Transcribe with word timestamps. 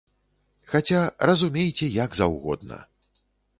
Хаця 0.71 1.01
разумейце 1.31 1.91
як 1.99 2.19
заўгодна. 2.23 2.83